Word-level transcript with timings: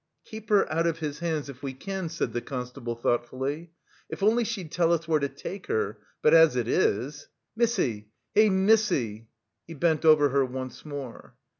"Keep 0.25 0.49
her 0.49 0.71
out 0.73 0.87
of 0.87 0.97
his 0.97 1.19
hands 1.19 1.61
we 1.61 1.73
can," 1.73 2.09
said 2.09 2.33
the 2.33 2.41
constable 2.41 2.95
thoughtfully, 2.95 3.69
"if 4.09 4.23
only 4.23 4.43
she'd 4.43 4.71
tell 4.71 4.91
us 4.93 5.07
where 5.07 5.19
to 5.19 5.29
take 5.29 5.67
her, 5.67 5.99
but 6.23 6.33
as 6.33 6.55
it 6.55 6.67
is.... 6.67 7.29
Missy, 7.55 8.09
hey, 8.33 8.49
missy!" 8.49 9.27
he 9.67 9.75
bent 9.75 10.03
over 10.03 10.29
her 10.29 10.43
once 10.43 10.83
more. 10.85 11.35